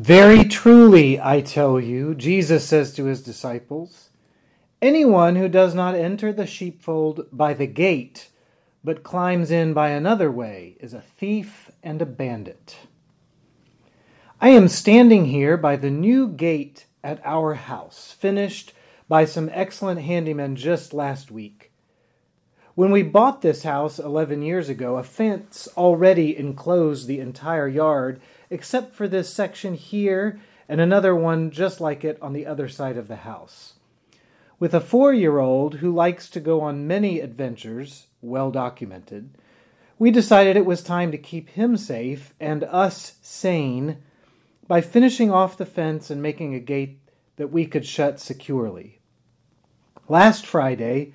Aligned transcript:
Very 0.00 0.44
truly, 0.44 1.20
I 1.20 1.42
tell 1.42 1.78
you, 1.78 2.14
Jesus 2.14 2.64
says 2.64 2.94
to 2.94 3.04
his 3.04 3.22
disciples, 3.22 4.08
anyone 4.80 5.36
who 5.36 5.46
does 5.46 5.74
not 5.74 5.94
enter 5.94 6.32
the 6.32 6.46
sheepfold 6.46 7.26
by 7.30 7.52
the 7.52 7.66
gate, 7.66 8.30
but 8.82 9.02
climbs 9.02 9.50
in 9.50 9.74
by 9.74 9.90
another 9.90 10.30
way, 10.32 10.78
is 10.80 10.94
a 10.94 11.02
thief 11.02 11.70
and 11.82 12.00
a 12.00 12.06
bandit. 12.06 12.78
I 14.40 14.48
am 14.48 14.68
standing 14.68 15.26
here 15.26 15.58
by 15.58 15.76
the 15.76 15.90
new 15.90 16.28
gate 16.28 16.86
at 17.04 17.20
our 17.22 17.52
house, 17.52 18.16
finished 18.18 18.72
by 19.06 19.26
some 19.26 19.50
excellent 19.52 20.00
handymen 20.00 20.54
just 20.54 20.94
last 20.94 21.30
week. 21.30 21.72
When 22.74 22.90
we 22.90 23.02
bought 23.02 23.42
this 23.42 23.64
house 23.64 23.98
11 23.98 24.40
years 24.40 24.70
ago, 24.70 24.96
a 24.96 25.02
fence 25.02 25.68
already 25.76 26.34
enclosed 26.34 27.06
the 27.06 27.20
entire 27.20 27.68
yard 27.68 28.22
except 28.50 28.94
for 28.94 29.08
this 29.08 29.32
section 29.32 29.74
here 29.74 30.40
and 30.68 30.80
another 30.80 31.14
one 31.14 31.50
just 31.50 31.80
like 31.80 32.04
it 32.04 32.18
on 32.20 32.32
the 32.32 32.46
other 32.46 32.68
side 32.68 32.96
of 32.96 33.08
the 33.08 33.16
house. 33.16 33.74
With 34.58 34.74
a 34.74 34.80
four 34.80 35.14
year 35.14 35.38
old 35.38 35.76
who 35.76 35.94
likes 35.94 36.28
to 36.30 36.40
go 36.40 36.60
on 36.60 36.86
many 36.86 37.20
adventures, 37.20 38.06
well 38.20 38.50
documented, 38.50 39.30
we 39.98 40.10
decided 40.10 40.56
it 40.56 40.66
was 40.66 40.82
time 40.82 41.12
to 41.12 41.18
keep 41.18 41.50
him 41.50 41.76
safe 41.76 42.34
and 42.38 42.64
us 42.64 43.16
sane 43.22 43.98
by 44.66 44.80
finishing 44.80 45.30
off 45.30 45.56
the 45.56 45.66
fence 45.66 46.10
and 46.10 46.22
making 46.22 46.54
a 46.54 46.60
gate 46.60 47.00
that 47.36 47.50
we 47.50 47.66
could 47.66 47.86
shut 47.86 48.20
securely. 48.20 49.00
Last 50.08 50.46
Friday, 50.46 51.14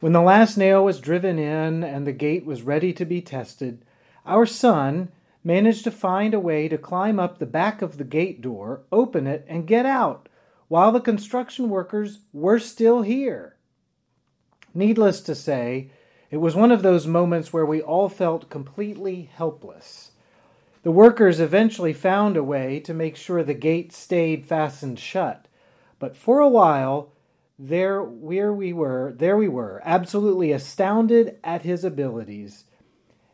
when 0.00 0.12
the 0.12 0.22
last 0.22 0.56
nail 0.56 0.84
was 0.84 1.00
driven 1.00 1.38
in 1.38 1.82
and 1.82 2.06
the 2.06 2.12
gate 2.12 2.44
was 2.44 2.62
ready 2.62 2.92
to 2.94 3.04
be 3.04 3.20
tested, 3.20 3.84
our 4.24 4.46
son, 4.46 5.10
managed 5.48 5.82
to 5.82 5.90
find 5.90 6.34
a 6.34 6.38
way 6.38 6.68
to 6.68 6.76
climb 6.76 7.18
up 7.18 7.38
the 7.38 7.46
back 7.46 7.80
of 7.80 7.96
the 7.96 8.04
gate 8.04 8.42
door, 8.42 8.82
open 8.92 9.26
it, 9.26 9.46
and 9.48 9.66
get 9.66 9.86
out 9.86 10.28
while 10.68 10.92
the 10.92 11.00
construction 11.00 11.70
workers 11.70 12.18
were 12.34 12.58
still 12.58 13.00
here. 13.00 13.56
Needless 14.74 15.22
to 15.22 15.34
say, 15.34 15.90
it 16.30 16.36
was 16.36 16.54
one 16.54 16.70
of 16.70 16.82
those 16.82 17.06
moments 17.06 17.50
where 17.50 17.64
we 17.64 17.80
all 17.80 18.10
felt 18.10 18.50
completely 18.50 19.30
helpless. 19.32 20.10
The 20.82 20.90
workers 20.90 21.40
eventually 21.40 21.94
found 21.94 22.36
a 22.36 22.44
way 22.44 22.78
to 22.80 22.92
make 22.92 23.16
sure 23.16 23.42
the 23.42 23.54
gate 23.54 23.90
stayed 23.90 24.44
fastened 24.44 24.98
shut, 24.98 25.48
but 25.98 26.14
for 26.14 26.40
a 26.40 26.48
while, 26.48 27.10
there 27.58 28.02
where 28.02 28.52
we 28.52 28.74
were, 28.74 29.14
there 29.16 29.38
we 29.38 29.48
were, 29.48 29.80
absolutely 29.82 30.52
astounded 30.52 31.38
at 31.42 31.62
his 31.62 31.84
abilities 31.84 32.64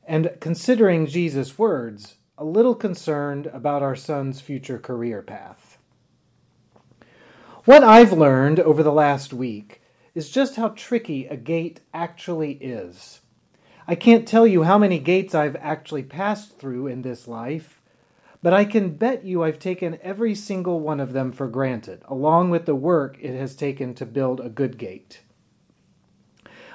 and 0.06 0.36
considering 0.40 1.06
Jesus' 1.06 1.58
words, 1.58 2.16
a 2.36 2.44
little 2.44 2.74
concerned 2.74 3.46
about 3.46 3.82
our 3.82 3.96
son's 3.96 4.40
future 4.40 4.78
career 4.78 5.22
path. 5.22 5.78
What 7.64 7.82
I've 7.82 8.12
learned 8.12 8.60
over 8.60 8.82
the 8.82 8.92
last 8.92 9.32
week 9.32 9.80
is 10.14 10.30
just 10.30 10.56
how 10.56 10.68
tricky 10.68 11.26
a 11.26 11.36
gate 11.36 11.80
actually 11.92 12.52
is. 12.52 13.20
I 13.86 13.94
can't 13.94 14.28
tell 14.28 14.46
you 14.46 14.62
how 14.62 14.78
many 14.78 14.98
gates 14.98 15.34
I've 15.34 15.56
actually 15.56 16.02
passed 16.02 16.58
through 16.58 16.86
in 16.86 17.02
this 17.02 17.26
life, 17.26 17.80
but 18.42 18.52
I 18.52 18.64
can 18.64 18.96
bet 18.96 19.24
you 19.24 19.42
I've 19.42 19.58
taken 19.58 19.98
every 20.02 20.34
single 20.34 20.80
one 20.80 21.00
of 21.00 21.12
them 21.14 21.32
for 21.32 21.48
granted, 21.48 22.02
along 22.06 22.50
with 22.50 22.66
the 22.66 22.74
work 22.74 23.16
it 23.20 23.34
has 23.34 23.56
taken 23.56 23.94
to 23.94 24.04
build 24.06 24.40
a 24.40 24.50
good 24.50 24.76
gate. 24.76 25.20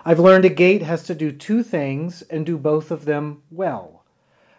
I've 0.09 0.19
learned 0.19 0.45
a 0.45 0.49
gate 0.49 0.81
has 0.81 1.03
to 1.03 1.13
do 1.13 1.31
two 1.31 1.61
things 1.61 2.23
and 2.31 2.43
do 2.43 2.57
both 2.57 2.89
of 2.89 3.05
them 3.05 3.43
well. 3.51 4.01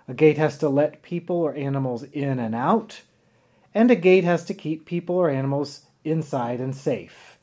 A 0.06 0.14
gate 0.14 0.38
has 0.38 0.56
to 0.58 0.68
let 0.68 1.02
people 1.02 1.38
or 1.38 1.56
animals 1.56 2.04
in 2.04 2.38
and 2.38 2.54
out, 2.54 3.02
and 3.74 3.90
a 3.90 3.96
gate 3.96 4.22
has 4.22 4.44
to 4.44 4.54
keep 4.54 4.86
people 4.86 5.16
or 5.16 5.28
animals 5.28 5.86
inside 6.04 6.60
and 6.60 6.72
safe. 6.72 7.36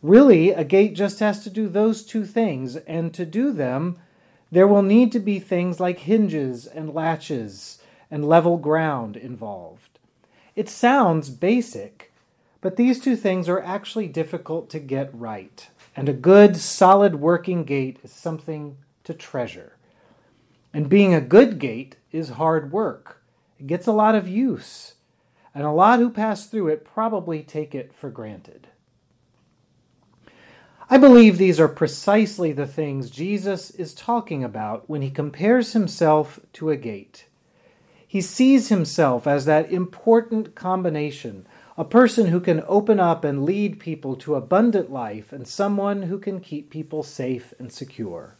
Really, 0.00 0.52
a 0.52 0.64
gate 0.64 0.94
just 0.94 1.20
has 1.20 1.44
to 1.44 1.50
do 1.50 1.68
those 1.68 2.02
two 2.02 2.24
things, 2.24 2.76
and 2.76 3.12
to 3.12 3.26
do 3.26 3.52
them, 3.52 3.98
there 4.50 4.66
will 4.66 4.80
need 4.80 5.12
to 5.12 5.20
be 5.20 5.38
things 5.38 5.78
like 5.78 5.98
hinges 5.98 6.66
and 6.66 6.94
latches 6.94 7.78
and 8.10 8.26
level 8.26 8.56
ground 8.56 9.18
involved. 9.18 9.98
It 10.56 10.70
sounds 10.70 11.28
basic, 11.28 12.10
but 12.62 12.76
these 12.76 12.98
two 12.98 13.16
things 13.16 13.50
are 13.50 13.60
actually 13.60 14.08
difficult 14.08 14.70
to 14.70 14.78
get 14.78 15.10
right 15.12 15.68
and 15.96 16.08
a 16.08 16.12
good, 16.12 16.56
solid 16.56 17.16
working 17.16 17.64
gate 17.64 17.98
is 18.02 18.12
something 18.12 18.76
to 19.04 19.14
treasure. 19.14 19.76
And 20.72 20.88
being 20.88 21.14
a 21.14 21.20
good 21.20 21.58
gate 21.58 21.96
is 22.10 22.30
hard 22.30 22.72
work. 22.72 23.22
It 23.58 23.66
gets 23.68 23.86
a 23.86 23.92
lot 23.92 24.14
of 24.14 24.26
use, 24.26 24.94
and 25.54 25.64
a 25.64 25.70
lot 25.70 26.00
who 26.00 26.10
pass 26.10 26.46
through 26.46 26.68
it 26.68 26.84
probably 26.84 27.42
take 27.42 27.74
it 27.74 27.94
for 27.94 28.10
granted. 28.10 28.66
I 30.90 30.98
believe 30.98 31.38
these 31.38 31.58
are 31.60 31.68
precisely 31.68 32.52
the 32.52 32.66
things 32.66 33.08
Jesus 33.08 33.70
is 33.70 33.94
talking 33.94 34.44
about 34.44 34.88
when 34.88 35.00
he 35.00 35.10
compares 35.10 35.72
himself 35.72 36.40
to 36.54 36.70
a 36.70 36.76
gate. 36.76 37.26
He 38.06 38.20
sees 38.20 38.68
himself 38.68 39.26
as 39.26 39.44
that 39.46 39.72
important 39.72 40.54
combination 40.54 41.46
a 41.76 41.84
person 41.84 42.26
who 42.26 42.40
can 42.40 42.62
open 42.68 43.00
up 43.00 43.24
and 43.24 43.44
lead 43.44 43.80
people 43.80 44.14
to 44.16 44.36
abundant 44.36 44.92
life, 44.92 45.32
and 45.32 45.46
someone 45.46 46.02
who 46.02 46.18
can 46.18 46.40
keep 46.40 46.70
people 46.70 47.02
safe 47.02 47.52
and 47.58 47.72
secure. 47.72 48.36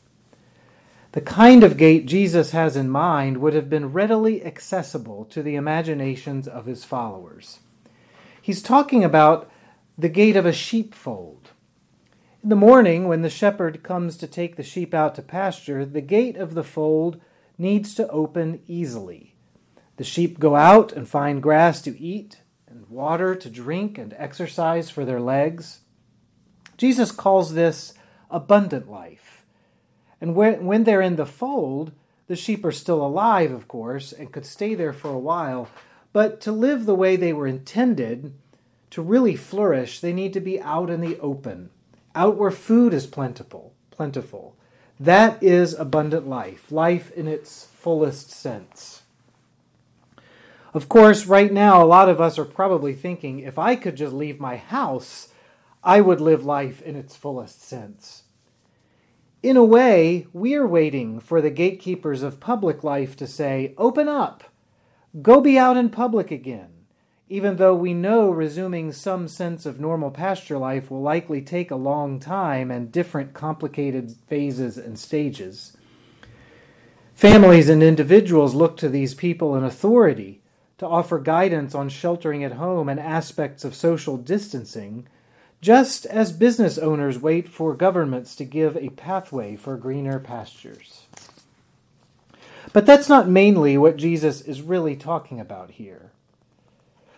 The 1.13 1.21
kind 1.21 1.63
of 1.63 1.77
gate 1.77 2.07
Jesus 2.07 2.51
has 2.51 2.77
in 2.77 2.89
mind 2.89 3.39
would 3.39 3.55
have 3.55 3.71
been 3.71 3.93
readily 3.93 4.45
accessible 4.45 5.25
to 5.27 5.43
the 5.43 5.57
imaginations 5.57 6.47
of 6.47 6.67
his 6.67 6.85
followers. 6.85 7.61
He's 8.41 8.63
talking 8.63 9.05
about 9.05 9.51
the 9.97 10.09
gate 10.09 10.37
of 10.37 10.45
a 10.45 10.53
sheepfold. 10.53 11.51
In 12.43 12.51
the 12.51 12.57
morning, 12.57 13.09
when 13.09 13.23
the 13.23 13.31
shepherd 13.31 13.83
comes 13.83 14.17
to 14.19 14.27
take 14.27 14.57
the 14.57 14.63
sheep 14.63 14.93
out 14.93 15.15
to 15.15 15.23
pasture, 15.23 15.85
the 15.85 16.01
gate 16.01 16.37
of 16.37 16.55
the 16.55 16.65
fold 16.65 17.21
needs 17.57 17.95
to 17.95 18.09
open 18.09 18.61
easily. 18.67 19.35
The 19.97 20.05
sheep 20.05 20.39
go 20.39 20.57
out 20.57 20.93
and 20.93 21.09
find 21.09 21.43
grass 21.43 21.81
to 21.83 21.99
eat, 21.99 22.39
water 22.95 23.35
to 23.35 23.51
drink 23.51 23.99
and 23.99 24.15
exercise 24.17 24.89
for 24.89 25.05
their 25.05 25.21
legs. 25.21 25.81
Jesus 26.77 27.11
calls 27.13 27.53
this 27.53 27.95
abundant 28.31 28.91
life. 28.91 29.45
And 30.21 30.35
when, 30.35 30.65
when 30.65 30.85
they're 30.85 31.03
in 31.03 31.17
the 31.17 31.27
fold, 31.27 31.93
the 32.27 32.37
sheep 32.37 32.65
are 32.65 32.73
still 32.73 33.05
alive, 33.05 33.53
of 33.53 33.69
course, 33.69 34.13
and 34.13 34.33
could 34.33 34.47
stay 34.47 34.75
there 34.75 34.93
for 34.93 35.11
a 35.11 35.19
while. 35.19 35.69
But 36.13 36.41
to 36.43 36.53
live 36.53 36.87
the 36.87 36.95
way 36.95 37.17
they 37.17 37.33
were 37.33 37.47
intended, 37.47 38.33
to 38.91 39.03
really 39.03 39.37
flourish, 39.37 40.01
they 40.01 40.13
need 40.13 40.33
to 40.33 40.41
be 40.41 40.61
out 40.61 40.89
in 40.89 41.01
the 41.01 41.19
open, 41.19 41.71
out 42.15 42.37
where 42.37 42.51
food 42.51 42.95
is 42.95 43.07
plentiful, 43.07 43.75
plentiful. 43.91 44.57
That 44.99 45.43
is 45.43 45.75
abundant 45.75 46.29
life, 46.29 46.71
life 46.71 47.11
in 47.13 47.27
its 47.27 47.67
fullest 47.75 48.31
sense. 48.31 49.03
Of 50.75 50.89
course, 50.89 51.27
right 51.27 51.53
now, 51.53 51.81
a 51.81 51.87
lot 51.87 52.09
of 52.09 52.21
us 52.21 52.37
are 52.37 52.45
probably 52.45 52.95
thinking 52.95 53.39
if 53.39 53.61
I 53.61 53.77
could 53.77 53.95
just 53.95 54.13
leave 54.13 54.41
my 54.41 54.57
house, 54.57 55.29
I 55.85 56.01
would 56.01 56.21
live 56.21 56.45
life 56.45 56.83
in 56.83 56.97
its 56.97 57.15
fullest 57.15 57.63
sense. 57.63 58.25
In 59.41 59.57
a 59.57 59.65
way, 59.65 60.27
we're 60.33 60.67
waiting 60.67 61.21
for 61.21 61.41
the 61.41 61.51
gatekeepers 61.51 62.25
of 62.25 62.41
public 62.41 62.83
life 62.83 63.17
to 63.19 63.27
say, 63.29 63.73
Open 63.79 64.09
up! 64.09 64.43
Go 65.23 65.41
be 65.41 65.57
out 65.57 65.77
in 65.77 65.91
public 65.91 66.33
again, 66.33 66.71
even 67.29 67.57
though 67.57 67.75
we 67.77 67.95
know 67.95 68.31
resuming 68.31 68.91
some 68.91 69.29
sense 69.29 69.67
of 69.67 69.79
normal 69.79 70.11
pasture 70.11 70.59
life 70.59 70.91
will 70.91 71.03
likely 71.03 71.41
take 71.41 71.71
a 71.71 71.77
long 71.77 72.19
time 72.19 72.73
and 72.73 72.91
different 72.91 73.33
complicated 73.33 74.17
phases 74.27 74.77
and 74.77 74.99
stages. 74.99 75.77
Families 77.15 77.69
and 77.69 77.81
individuals 77.81 78.57
look 78.57 78.77
to 78.79 78.89
these 78.89 79.15
people 79.15 79.55
in 79.55 79.63
authority 79.63 80.41
to 80.79 80.87
offer 80.87 81.19
guidance 81.19 81.75
on 81.75 81.89
sheltering 81.89 82.43
at 82.43 82.53
home 82.53 82.89
and 82.89 82.99
aspects 82.99 83.65
of 83.65 83.75
social 83.75 84.17
distancing, 84.17 85.07
just 85.61 86.05
as 86.07 86.33
business 86.33 86.79
owners 86.79 87.19
wait 87.19 87.49
for 87.49 87.75
governments 87.75 88.35
to 88.37 88.45
give 88.45 88.77
a 88.77 88.91
pathway 88.91 89.57
for 89.57 89.77
greener 89.77 90.19
pastures. 90.19 91.07
But 92.73 92.87
that's 92.87 93.09
not 93.09 93.29
mainly 93.29 93.79
what 93.79 93.97
Jesus 93.97 94.41
is 94.41 94.61
really 94.61 94.97
talking 94.97 95.39
about 95.39 95.73
here. 95.73 96.11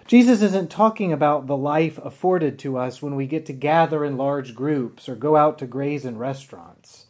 Jesus 0.07 0.41
isn't 0.41 0.71
talking 0.71 1.13
about 1.13 1.49
the 1.49 1.57
life 1.57 1.99
afforded 1.99 2.59
to 2.61 2.77
us 2.77 3.03
when 3.03 3.17
we 3.17 3.27
get 3.27 3.47
to 3.47 3.53
gather 3.53 4.05
in 4.05 4.17
large 4.17 4.55
groups 4.55 5.09
or 5.09 5.17
go 5.17 5.35
out 5.35 5.59
to 5.59 5.67
graze 5.67 6.05
in 6.05 6.19
restaurants. 6.19 7.07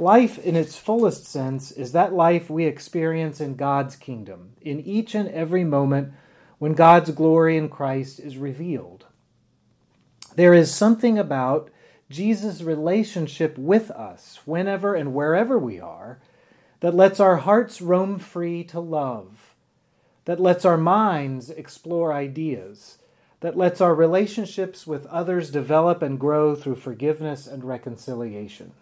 Life, 0.00 0.38
in 0.38 0.56
its 0.56 0.78
fullest 0.78 1.26
sense, 1.26 1.70
is 1.70 1.92
that 1.92 2.14
life 2.14 2.48
we 2.48 2.64
experience 2.64 3.38
in 3.38 3.54
God's 3.54 3.96
kingdom, 3.96 4.54
in 4.62 4.80
each 4.80 5.14
and 5.14 5.28
every 5.28 5.62
moment 5.62 6.14
when 6.58 6.72
God's 6.72 7.10
glory 7.10 7.58
in 7.58 7.68
Christ 7.68 8.18
is 8.18 8.38
revealed. 8.38 9.04
There 10.36 10.54
is 10.54 10.74
something 10.74 11.18
about 11.18 11.70
Jesus' 12.08 12.62
relationship 12.62 13.58
with 13.58 13.90
us, 13.90 14.40
whenever 14.46 14.94
and 14.94 15.12
wherever 15.12 15.58
we 15.58 15.78
are, 15.78 16.18
that 16.80 16.94
lets 16.94 17.20
our 17.20 17.36
hearts 17.36 17.82
roam 17.82 18.18
free 18.18 18.64
to 18.64 18.80
love, 18.80 19.54
that 20.24 20.40
lets 20.40 20.64
our 20.64 20.78
minds 20.78 21.50
explore 21.50 22.10
ideas, 22.10 22.96
that 23.40 23.54
lets 23.54 23.82
our 23.82 23.94
relationships 23.94 24.86
with 24.86 25.04
others 25.08 25.50
develop 25.50 26.00
and 26.00 26.18
grow 26.18 26.54
through 26.54 26.76
forgiveness 26.76 27.46
and 27.46 27.64
reconciliation. 27.64 28.72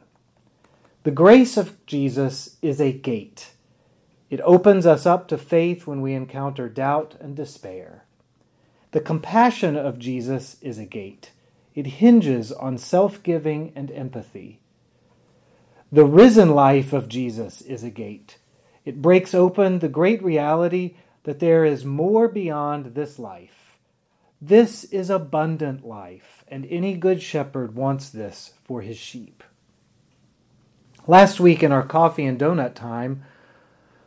The 1.08 1.14
grace 1.14 1.56
of 1.56 1.86
Jesus 1.86 2.58
is 2.60 2.82
a 2.82 2.92
gate. 2.92 3.52
It 4.28 4.42
opens 4.44 4.84
us 4.84 5.06
up 5.06 5.26
to 5.28 5.38
faith 5.38 5.86
when 5.86 6.02
we 6.02 6.12
encounter 6.12 6.68
doubt 6.68 7.16
and 7.18 7.34
despair. 7.34 8.04
The 8.90 9.00
compassion 9.00 9.74
of 9.74 9.98
Jesus 9.98 10.58
is 10.60 10.76
a 10.76 10.84
gate. 10.84 11.30
It 11.74 11.86
hinges 11.86 12.52
on 12.52 12.76
self 12.76 13.22
giving 13.22 13.72
and 13.74 13.90
empathy. 13.90 14.60
The 15.90 16.04
risen 16.04 16.50
life 16.50 16.92
of 16.92 17.08
Jesus 17.08 17.62
is 17.62 17.82
a 17.82 17.88
gate. 17.88 18.36
It 18.84 19.00
breaks 19.00 19.32
open 19.32 19.78
the 19.78 19.88
great 19.88 20.22
reality 20.22 20.96
that 21.22 21.40
there 21.40 21.64
is 21.64 21.86
more 21.86 22.28
beyond 22.28 22.94
this 22.94 23.18
life. 23.18 23.78
This 24.42 24.84
is 24.84 25.08
abundant 25.08 25.86
life, 25.86 26.44
and 26.48 26.66
any 26.66 26.98
good 26.98 27.22
shepherd 27.22 27.74
wants 27.74 28.10
this 28.10 28.52
for 28.62 28.82
his 28.82 28.98
sheep. 28.98 29.42
Last 31.10 31.40
week 31.40 31.62
in 31.62 31.72
our 31.72 31.84
coffee 31.84 32.26
and 32.26 32.38
donut 32.38 32.74
time 32.74 33.22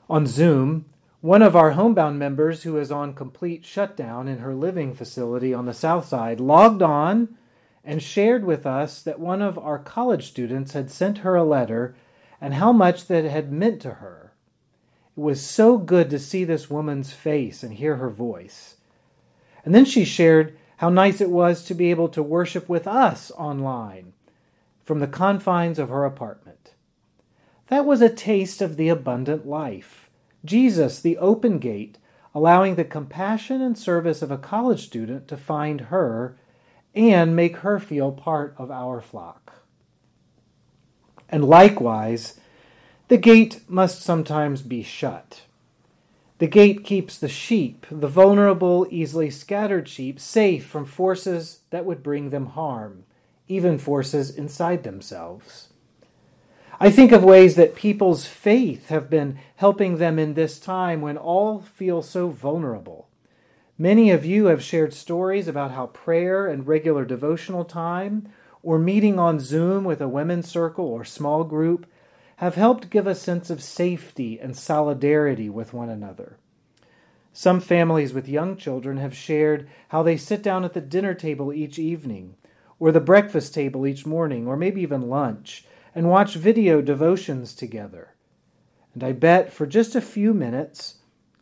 on 0.07 0.27
Zoom, 0.27 0.86
one 1.19 1.42
of 1.42 1.56
our 1.56 1.71
homebound 1.71 2.19
members, 2.19 2.62
who 2.62 2.77
is 2.77 2.92
on 2.92 3.15
complete 3.15 3.65
shutdown 3.65 4.27
in 4.27 4.38
her 4.38 4.53
living 4.53 4.94
facility 4.94 5.51
on 5.51 5.65
the 5.65 5.74
south 5.74 6.06
side, 6.06 6.39
logged 6.39 6.83
on 6.83 7.36
and 7.83 8.03
shared 8.03 8.45
with 8.45 8.68
us 8.68 9.01
that 9.01 9.19
one 9.19 9.42
of 9.42 9.57
our 9.57 9.80
college 9.80 10.27
students 10.27 10.74
had 10.74 10.92
sent 10.92 11.18
her 11.19 11.36
a 11.36 11.44
letter 11.44 11.95
and 12.39 12.53
how 12.53 12.71
much 12.71 13.07
that 13.07 13.25
had 13.25 13.51
meant 13.51 13.81
to 13.81 13.95
her. 13.95 14.33
It 15.18 15.21
was 15.21 15.42
so 15.42 15.80
good 15.80 16.07
to 16.12 16.19
see 16.19 16.44
this 16.44 16.69
woman's 16.69 17.12
face 17.12 17.63
and 17.63 17.74
hear 17.74 17.95
her 17.95 18.12
voice. 18.12 18.75
And 19.65 19.74
then 19.74 19.86
she 19.86 20.06
shared 20.06 20.56
how 20.77 20.92
nice 20.92 21.19
it 21.19 21.31
was 21.31 21.63
to 21.63 21.74
be 21.74 21.89
able 21.89 22.09
to 22.09 22.21
worship 22.21 22.69
with 22.69 22.86
us 22.86 23.31
online 23.31 24.13
from 24.83 25.00
the 25.00 25.07
confines 25.07 25.80
of 25.80 25.89
her 25.89 26.06
apartment. 26.06 26.75
That 27.71 27.85
was 27.85 28.01
a 28.01 28.09
taste 28.09 28.62
of 28.62 28.75
the 28.75 28.89
abundant 28.89 29.47
life 29.47 30.09
Jesus, 30.44 31.00
the 31.00 31.18
open 31.18 31.57
gate, 31.57 31.97
allowing 32.35 32.75
the 32.75 32.83
compassion 32.83 33.62
and 33.62 33.77
service 33.77 34.21
of 34.21 34.29
a 34.29 34.38
college 34.38 34.83
student 34.83 35.29
to 35.29 35.38
find 35.38 35.81
her 35.81 36.35
and 36.94 37.33
make 37.33 37.57
her 37.57 37.79
feel 37.79 38.12
part 38.12 38.53
of 38.57 38.69
our 38.71 39.00
flock. 39.00 39.62
And 41.29 41.45
likewise, 41.45 42.41
the 43.07 43.18
gate 43.18 43.62
must 43.69 44.01
sometimes 44.01 44.62
be 44.62 44.83
shut. 44.83 45.44
The 46.39 46.47
gate 46.47 46.83
keeps 46.83 47.18
the 47.18 47.29
sheep, 47.29 47.85
the 47.89 48.09
vulnerable, 48.09 48.85
easily 48.89 49.29
scattered 49.29 49.88
sheep, 49.88 50.19
safe 50.19 50.65
from 50.65 50.85
forces 50.85 51.59
that 51.69 51.85
would 51.85 52.03
bring 52.03 52.31
them 52.31 52.47
harm, 52.47 53.06
even 53.47 53.77
forces 53.77 54.29
inside 54.29 54.83
themselves. 54.83 55.70
I 56.79 56.89
think 56.89 57.12
of 57.12 57.23
ways 57.23 57.56
that 57.56 57.75
people's 57.75 58.25
faith 58.25 58.89
have 58.89 59.09
been 59.09 59.38
helping 59.57 59.97
them 59.97 60.18
in 60.18 60.33
this 60.33 60.59
time 60.59 61.01
when 61.01 61.18
all 61.18 61.62
feel 61.62 62.01
so 62.01 62.29
vulnerable. 62.29 63.07
Many 63.77 64.12
of 64.12 64.25
you 64.25 64.45
have 64.45 64.63
shared 64.63 64.94
stories 64.94 65.47
about 65.47 65.71
how 65.71 65.88
prayer 65.88 66.47
and 66.47 66.68
regular 66.68 67.06
devotional 67.06 67.65
time, 67.65 68.29
or 68.63 68.77
meeting 68.77 69.19
on 69.19 69.39
Zoom 69.39 69.83
with 69.83 70.01
a 70.01 70.07
women's 70.07 70.47
circle 70.47 70.85
or 70.85 71.03
small 71.03 71.44
group, 71.44 71.85
have 72.38 72.56
helped 72.56 72.89
give 72.89 73.06
a 73.06 73.15
sense 73.15 73.50
of 73.50 73.62
safety 73.62 74.39
and 74.39 74.56
solidarity 74.56 75.50
with 75.50 75.73
one 75.73 75.89
another. 75.89 76.38
Some 77.33 77.59
families 77.59 78.13
with 78.13 78.27
young 78.27 78.57
children 78.57 78.97
have 78.97 79.15
shared 79.15 79.69
how 79.89 80.03
they 80.03 80.18
sit 80.18 80.41
down 80.41 80.65
at 80.65 80.73
the 80.73 80.81
dinner 80.81 81.13
table 81.13 81.53
each 81.53 81.79
evening, 81.79 82.35
or 82.79 82.91
the 82.91 83.00
breakfast 83.00 83.53
table 83.53 83.85
each 83.85 84.06
morning, 84.06 84.47
or 84.47 84.57
maybe 84.57 84.81
even 84.81 85.09
lunch 85.09 85.65
and 85.94 86.10
watch 86.10 86.36
video 86.36 86.82
devotions 86.82 87.54
together. 87.54 88.16
And 88.94 89.04
I 89.04 89.12
bet 89.12 89.52
for 89.52 89.66
just 89.66 89.96
a 89.96 90.02
few 90.02 90.34
minutes, 90.34 90.98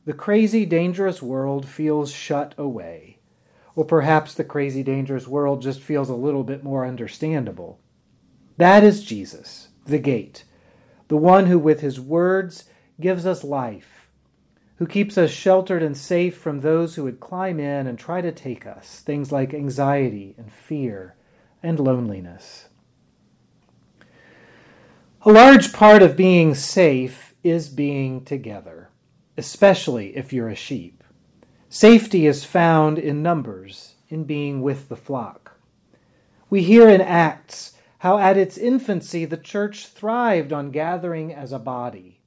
the 0.06 0.14
crazy, 0.14 0.66
dangerous 0.66 1.22
world 1.22 1.68
feels 1.68 2.12
shut 2.12 2.56
away. 2.58 3.20
Or 3.76 3.86
perhaps 3.86 4.34
the 4.34 4.44
crazy, 4.44 4.84
dangerous 4.84 5.28
world 5.28 5.62
just 5.62 5.80
feels 5.80 6.10
a 6.10 6.16
little 6.16 6.44
bit 6.44 6.64
more 6.64 6.86
understandable. 6.86 7.80
That 8.58 8.84
is 8.84 9.04
Jesus, 9.04 9.70
the 9.86 10.00
gate, 10.00 10.44
the 11.08 11.18
one 11.18 11.46
who, 11.46 11.60
with 11.60 11.82
his 11.82 12.00
words, 12.00 12.66
gives 13.00 13.26
us 13.26 13.44
life, 13.44 14.10
who 14.78 14.88
keeps 14.88 15.18
us 15.18 15.32
sheltered 15.32 15.84
and 15.84 15.96
safe 15.96 16.38
from 16.38 16.62
those 16.62 16.96
who 16.96 17.04
would 17.04 17.20
climb 17.20 17.60
in 17.60 17.88
and 17.88 17.98
try 17.98 18.22
to 18.22 18.32
take 18.32 18.66
us, 18.66 19.02
things 19.02 19.32
like 19.32 19.54
anxiety 19.54 20.36
and 20.38 20.52
fear 20.52 21.16
and 21.62 21.80
loneliness. 21.80 22.69
A 25.24 25.34
large 25.34 25.74
part 25.74 26.02
of 26.02 26.16
being 26.16 26.56
safe 26.56 27.36
is 27.44 27.68
being 27.68 28.24
together, 28.24 28.90
especially 29.36 30.16
if 30.16 30.32
you're 30.32 30.48
a 30.48 30.56
sheep. 30.56 31.04
Safety 31.68 32.26
is 32.26 32.46
found 32.46 32.98
in 32.98 33.22
numbers, 33.22 33.96
in 34.08 34.24
being 34.24 34.62
with 34.62 34.88
the 34.88 34.96
flock. 34.96 35.58
We 36.50 36.64
hear 36.64 36.88
in 36.88 37.02
Acts 37.02 37.74
how 37.98 38.18
at 38.18 38.38
its 38.38 38.58
infancy 38.58 39.26
the 39.26 39.36
church 39.36 39.88
thrived 39.88 40.54
on 40.54 40.72
gathering 40.72 41.34
as 41.34 41.52
a 41.52 41.60
body. 41.60 42.22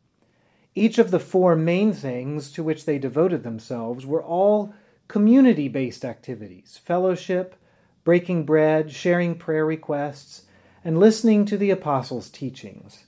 Each 0.74 0.98
of 0.98 1.10
the 1.10 1.18
four 1.18 1.56
main 1.56 1.94
things 1.94 2.52
to 2.52 2.62
which 2.62 2.84
they 2.84 2.98
devoted 2.98 3.42
themselves 3.42 4.04
were 4.04 4.22
all 4.22 4.74
community 5.08 5.68
based 5.68 6.04
activities 6.04 6.78
fellowship, 6.84 7.56
breaking 8.04 8.44
bread, 8.44 8.92
sharing 8.92 9.34
prayer 9.34 9.64
requests, 9.64 10.42
and 10.84 10.98
listening 10.98 11.44
to 11.46 11.56
the 11.56 11.70
apostles' 11.70 12.30
teachings. 12.30 13.04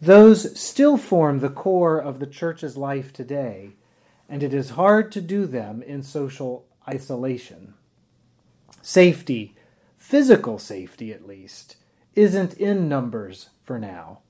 Those 0.00 0.58
still 0.58 0.96
form 0.96 1.40
the 1.40 1.50
core 1.50 1.98
of 1.98 2.18
the 2.18 2.26
church's 2.26 2.76
life 2.76 3.12
today, 3.12 3.72
and 4.28 4.42
it 4.42 4.52
is 4.52 4.70
hard 4.70 5.10
to 5.12 5.20
do 5.20 5.46
them 5.46 5.82
in 5.82 6.02
social 6.02 6.66
isolation. 6.88 7.74
Safety, 8.82 9.54
physical 9.96 10.58
safety 10.58 11.12
at 11.12 11.26
least, 11.26 11.76
isn't 12.14 12.54
in 12.54 12.88
numbers 12.88 13.50
for 13.62 13.78
now. 13.78 14.20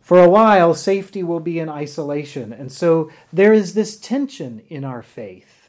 For 0.00 0.22
a 0.22 0.28
while, 0.28 0.74
safety 0.74 1.22
will 1.22 1.40
be 1.40 1.58
in 1.58 1.68
isolation, 1.68 2.52
and 2.52 2.72
so 2.72 3.10
there 3.32 3.52
is 3.52 3.74
this 3.74 3.96
tension 3.96 4.62
in 4.68 4.84
our 4.84 5.02
faith. 5.02 5.61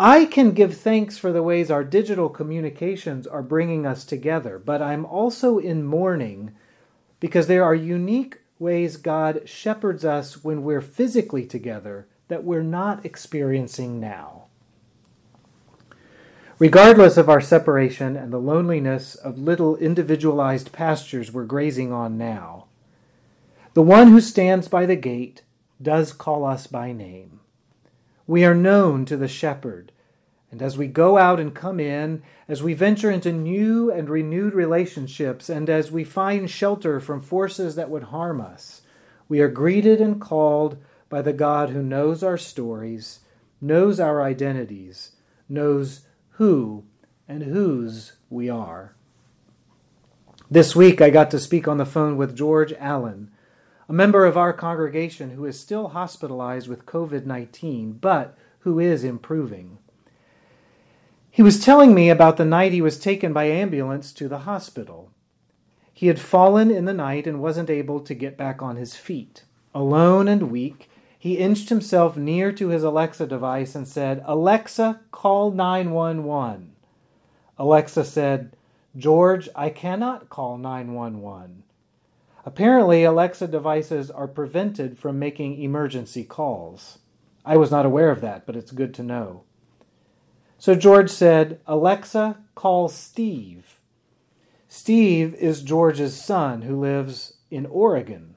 I 0.00 0.26
can 0.26 0.52
give 0.52 0.76
thanks 0.76 1.18
for 1.18 1.32
the 1.32 1.42
ways 1.42 1.70
our 1.70 1.82
digital 1.82 2.28
communications 2.28 3.26
are 3.26 3.42
bringing 3.42 3.84
us 3.84 4.04
together, 4.04 4.56
but 4.58 4.80
I'm 4.80 5.04
also 5.04 5.58
in 5.58 5.82
mourning 5.82 6.52
because 7.18 7.48
there 7.48 7.64
are 7.64 7.74
unique 7.74 8.38
ways 8.60 8.96
God 8.96 9.48
shepherds 9.48 10.04
us 10.04 10.44
when 10.44 10.62
we're 10.62 10.80
physically 10.80 11.44
together 11.44 12.06
that 12.28 12.44
we're 12.44 12.62
not 12.62 13.04
experiencing 13.04 13.98
now. 13.98 14.44
Regardless 16.60 17.16
of 17.16 17.28
our 17.28 17.40
separation 17.40 18.16
and 18.16 18.32
the 18.32 18.38
loneliness 18.38 19.16
of 19.16 19.38
little 19.38 19.76
individualized 19.76 20.72
pastures 20.72 21.32
we're 21.32 21.44
grazing 21.44 21.92
on 21.92 22.16
now, 22.16 22.66
the 23.74 23.82
one 23.82 24.08
who 24.08 24.20
stands 24.20 24.68
by 24.68 24.86
the 24.86 24.96
gate 24.96 25.42
does 25.80 26.12
call 26.12 26.44
us 26.44 26.68
by 26.68 26.92
name. 26.92 27.37
We 28.28 28.44
are 28.44 28.54
known 28.54 29.06
to 29.06 29.16
the 29.16 29.26
shepherd. 29.26 29.90
And 30.50 30.60
as 30.60 30.76
we 30.76 30.86
go 30.86 31.16
out 31.16 31.40
and 31.40 31.54
come 31.54 31.80
in, 31.80 32.22
as 32.46 32.62
we 32.62 32.74
venture 32.74 33.10
into 33.10 33.32
new 33.32 33.90
and 33.90 34.08
renewed 34.08 34.52
relationships, 34.52 35.48
and 35.48 35.68
as 35.70 35.90
we 35.90 36.04
find 36.04 36.50
shelter 36.50 37.00
from 37.00 37.22
forces 37.22 37.74
that 37.76 37.88
would 37.88 38.04
harm 38.04 38.40
us, 38.42 38.82
we 39.30 39.40
are 39.40 39.48
greeted 39.48 39.98
and 40.00 40.20
called 40.20 40.76
by 41.08 41.22
the 41.22 41.32
God 41.32 41.70
who 41.70 41.82
knows 41.82 42.22
our 42.22 42.36
stories, 42.36 43.20
knows 43.62 43.98
our 43.98 44.22
identities, 44.22 45.12
knows 45.48 46.02
who 46.32 46.84
and 47.26 47.42
whose 47.44 48.12
we 48.28 48.50
are. 48.50 48.94
This 50.50 50.76
week 50.76 51.00
I 51.00 51.08
got 51.08 51.30
to 51.30 51.40
speak 51.40 51.66
on 51.66 51.78
the 51.78 51.86
phone 51.86 52.18
with 52.18 52.36
George 52.36 52.74
Allen, 52.74 53.30
a 53.88 53.92
member 53.92 54.26
of 54.26 54.36
our 54.36 54.52
congregation 54.52 55.30
who 55.30 55.46
is 55.46 55.58
still 55.58 55.88
hospitalized 55.88 56.68
with 56.68 56.84
COVID 56.86 57.24
19, 57.24 57.92
but 57.94 58.36
who 58.60 58.78
is 58.78 59.02
improving. 59.02 59.78
He 61.30 61.42
was 61.42 61.64
telling 61.64 61.94
me 61.94 62.10
about 62.10 62.36
the 62.36 62.44
night 62.44 62.72
he 62.72 62.82
was 62.82 62.98
taken 62.98 63.32
by 63.32 63.44
ambulance 63.44 64.12
to 64.12 64.28
the 64.28 64.40
hospital. 64.40 65.10
He 65.92 66.08
had 66.08 66.20
fallen 66.20 66.70
in 66.70 66.84
the 66.84 66.92
night 66.92 67.26
and 67.26 67.40
wasn't 67.40 67.70
able 67.70 68.00
to 68.00 68.14
get 68.14 68.36
back 68.36 68.60
on 68.60 68.76
his 68.76 68.94
feet. 68.94 69.44
Alone 69.74 70.28
and 70.28 70.50
weak, 70.50 70.90
he 71.18 71.38
inched 71.38 71.68
himself 71.68 72.16
near 72.16 72.52
to 72.52 72.68
his 72.68 72.82
Alexa 72.82 73.26
device 73.26 73.74
and 73.74 73.88
said, 73.88 74.22
Alexa, 74.24 75.00
call 75.10 75.50
911. 75.50 76.72
Alexa 77.58 78.04
said, 78.04 78.56
George, 78.96 79.48
I 79.56 79.70
cannot 79.70 80.28
call 80.28 80.58
911. 80.58 81.64
Apparently, 82.48 83.04
Alexa 83.04 83.46
devices 83.46 84.10
are 84.10 84.26
prevented 84.26 84.98
from 84.98 85.18
making 85.18 85.60
emergency 85.60 86.24
calls. 86.24 86.98
I 87.44 87.58
was 87.58 87.70
not 87.70 87.84
aware 87.84 88.10
of 88.10 88.22
that, 88.22 88.46
but 88.46 88.56
it's 88.56 88.70
good 88.70 88.94
to 88.94 89.02
know. 89.02 89.42
So 90.56 90.74
George 90.74 91.10
said, 91.10 91.60
Alexa, 91.66 92.38
call 92.54 92.88
Steve. 92.88 93.80
Steve 94.66 95.34
is 95.34 95.60
George's 95.60 96.18
son 96.18 96.62
who 96.62 96.80
lives 96.80 97.34
in 97.50 97.66
Oregon. 97.66 98.34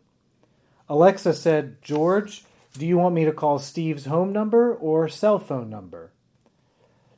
Alexa 0.89 1.34
said, 1.34 1.82
George, 1.82 2.44
do 2.74 2.86
you 2.86 2.98
want 2.98 3.15
me 3.15 3.24
to 3.24 3.32
call 3.32 3.60
Steve's 3.60 4.08
home 4.08 4.34
number 4.34 4.75
or 4.75 5.08
cell 5.08 5.39
phone 5.39 5.70
number? 5.70 6.12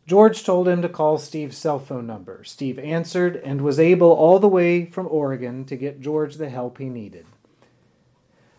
George 0.06 0.44
told 0.44 0.68
him 0.68 0.82
to 0.82 0.90
call 0.90 1.18
Steve's 1.18 1.58
cell 1.58 1.80
phone 1.80 2.06
number. 2.06 2.44
Steve 2.44 2.78
answered 2.80 3.38
and 3.38 3.62
was 3.62 3.80
able 3.80 4.12
all 4.12 4.40
the 4.40 4.50
way 4.50 4.86
from 4.86 5.08
Oregon 5.10 5.64
to 5.66 5.78
get 5.78 6.02
George 6.02 6.36
the 6.36 6.50
help 6.50 6.78
he 6.78 6.90
needed. 6.90 7.26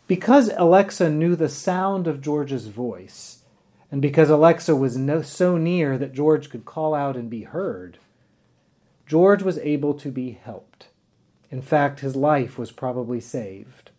Because 0.06 0.50
Alexa 0.56 1.10
knew 1.10 1.36
the 1.36 1.48
sound 1.48 2.06
of 2.06 2.20
George's 2.22 2.66
voice, 2.66 3.40
and 3.90 4.00
because 4.00 4.30
Alexa 4.30 4.74
was 4.74 4.96
no, 4.96 5.22
so 5.22 5.56
near 5.56 5.98
that 5.98 6.14
George 6.14 6.50
could 6.50 6.64
call 6.64 6.94
out 6.94 7.16
and 7.16 7.28
be 7.28 7.42
heard, 7.42 7.98
George 9.06 9.42
was 9.42 9.58
able 9.58 9.94
to 9.94 10.10
be 10.10 10.32
helped. 10.42 10.88
In 11.50 11.60
fact, 11.60 12.00
his 12.00 12.16
life 12.16 12.58
was 12.58 12.72
probably 12.72 13.20
saved. 13.20 13.90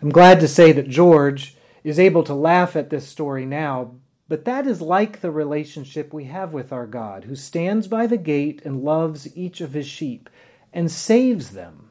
I'm 0.00 0.10
glad 0.10 0.40
to 0.40 0.48
say 0.48 0.72
that 0.72 0.88
George 0.88 1.56
is 1.82 1.98
able 1.98 2.22
to 2.24 2.34
laugh 2.34 2.74
at 2.74 2.90
this 2.90 3.06
story 3.06 3.44
now, 3.46 3.94
but 4.28 4.44
that 4.44 4.66
is 4.66 4.80
like 4.80 5.20
the 5.20 5.30
relationship 5.30 6.12
we 6.12 6.24
have 6.24 6.52
with 6.52 6.72
our 6.72 6.86
God, 6.86 7.24
who 7.24 7.36
stands 7.36 7.88
by 7.88 8.06
the 8.06 8.16
gate 8.16 8.62
and 8.64 8.82
loves 8.82 9.36
each 9.36 9.60
of 9.60 9.74
his 9.74 9.86
sheep 9.86 10.30
and 10.72 10.90
saves 10.90 11.50
them. 11.50 11.90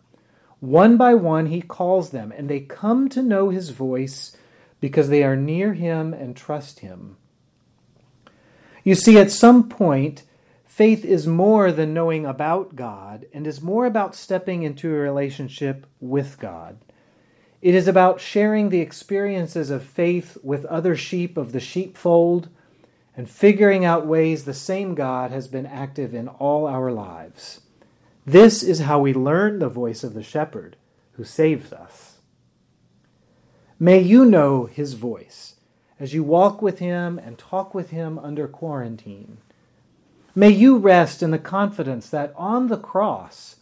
One 0.60 0.98
by 0.98 1.14
one, 1.14 1.48
he 1.48 1.62
calls 1.62 2.12
them, 2.12 2.32
and 2.32 2.50
they 2.50 2.62
come 2.62 3.10
to 3.10 3.22
know 3.22 3.50
his 3.50 3.70
voice 3.70 4.36
because 4.80 5.10
they 5.10 5.24
are 5.24 5.36
near 5.36 5.74
him 5.74 6.14
and 6.14 6.36
trust 6.36 6.80
him. 6.80 7.18
You 8.84 8.96
see, 8.96 9.18
at 9.18 9.32
some 9.32 9.70
point, 9.70 10.24
faith 10.66 11.06
is 11.06 11.28
more 11.28 11.72
than 11.72 11.94
knowing 11.94 12.26
about 12.26 12.76
God 12.76 13.26
and 13.34 13.46
is 13.46 13.62
more 13.62 13.86
about 13.86 14.16
stepping 14.16 14.64
into 14.64 14.90
a 14.90 14.98
relationship 14.98 15.86
with 16.02 16.40
God. 16.40 16.78
It 17.64 17.76
is 17.76 17.88
about 17.88 18.20
sharing 18.20 18.68
the 18.68 18.82
experiences 18.82 19.70
of 19.70 19.86
faith 19.86 20.38
with 20.44 20.66
other 20.66 20.98
sheep 20.98 21.38
of 21.38 21.54
the 21.54 21.62
sheepfold 21.62 22.50
and 23.16 23.30
figuring 23.30 23.86
out 23.86 24.06
ways 24.06 24.44
the 24.44 24.54
same 24.54 24.96
God 24.96 25.32
has 25.32 25.48
been 25.48 25.66
active 25.66 26.14
in 26.14 26.28
all 26.28 26.68
our 26.68 26.92
lives. 26.92 27.62
This 28.26 28.64
is 28.64 28.82
how 28.82 29.00
we 29.00 29.14
learn 29.14 29.60
the 29.60 29.70
voice 29.70 30.04
of 30.04 30.14
the 30.14 30.24
shepherd 30.24 30.76
who 31.14 31.24
saves 31.24 31.72
us. 31.72 32.18
May 33.80 34.00
you 34.00 34.26
know 34.26 34.66
his 34.66 34.96
voice 34.96 35.56
as 36.02 36.14
you 36.14 36.22
walk 36.22 36.62
with 36.62 36.80
him 36.80 37.18
and 37.18 37.38
talk 37.38 37.74
with 37.74 37.92
him 37.92 38.20
under 38.20 38.46
quarantine. 38.46 39.38
May 40.36 40.50
you 40.50 40.76
rest 40.76 41.24
in 41.24 41.32
the 41.32 41.40
confidence 41.40 42.10
that 42.10 42.34
on 42.36 42.68
the 42.68 42.76
cross, 42.76 43.56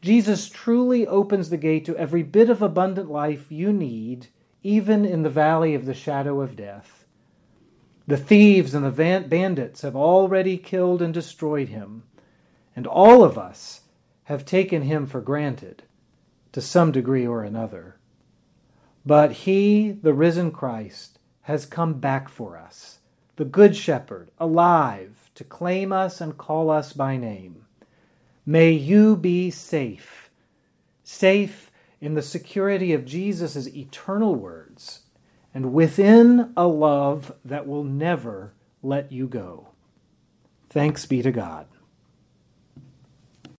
Jesus 0.00 0.48
truly 0.48 1.06
opens 1.06 1.50
the 1.50 1.56
gate 1.56 1.84
to 1.84 1.96
every 1.96 2.22
bit 2.22 2.48
of 2.48 2.62
abundant 2.62 3.10
life 3.10 3.52
you 3.52 3.72
need, 3.72 4.28
even 4.62 5.04
in 5.04 5.22
the 5.22 5.30
valley 5.30 5.74
of 5.74 5.84
the 5.84 5.94
shadow 5.94 6.40
of 6.40 6.56
death. 6.56 7.04
The 8.06 8.16
thieves 8.16 8.74
and 8.74 8.84
the 8.84 9.24
bandits 9.28 9.82
have 9.82 9.94
already 9.94 10.56
killed 10.56 11.02
and 11.02 11.12
destroyed 11.12 11.68
him, 11.68 12.04
and 12.74 12.86
all 12.86 13.22
of 13.22 13.36
us 13.36 13.82
have 14.24 14.44
taken 14.44 14.82
him 14.82 15.06
for 15.06 15.20
granted 15.20 15.82
to 16.52 16.60
some 16.60 16.92
degree 16.92 17.26
or 17.26 17.44
another. 17.44 17.96
But 19.04 19.32
he, 19.32 19.92
the 19.92 20.14
risen 20.14 20.50
Christ, 20.50 21.18
has 21.42 21.66
come 21.66 21.94
back 21.94 22.28
for 22.28 22.56
us, 22.56 23.00
the 23.36 23.44
Good 23.44 23.76
Shepherd, 23.76 24.30
alive, 24.38 25.30
to 25.34 25.44
claim 25.44 25.92
us 25.92 26.20
and 26.20 26.36
call 26.36 26.70
us 26.70 26.92
by 26.92 27.16
name. 27.16 27.66
May 28.50 28.72
you 28.72 29.14
be 29.14 29.52
safe, 29.52 30.28
safe 31.04 31.70
in 32.00 32.14
the 32.14 32.20
security 32.20 32.92
of 32.92 33.04
Jesus' 33.04 33.68
eternal 33.68 34.34
words, 34.34 35.02
and 35.54 35.72
within 35.72 36.52
a 36.56 36.66
love 36.66 37.32
that 37.44 37.68
will 37.68 37.84
never 37.84 38.52
let 38.82 39.12
you 39.12 39.28
go. 39.28 39.68
Thanks 40.68 41.06
be 41.06 41.22
to 41.22 41.30
God. 41.30 41.68